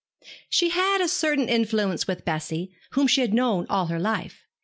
She 0.49 0.69
had 0.69 0.99
a 0.99 1.07
certain 1.07 1.47
influence 1.47 2.07
with 2.07 2.25
Bessie, 2.25 2.73
whom 2.93 3.05
she 3.05 3.21
had 3.21 3.35
known 3.35 3.67
all 3.69 3.85
her 3.85 3.99
life. 3.99 4.47